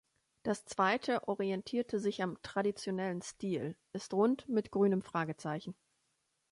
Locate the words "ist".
3.93-4.15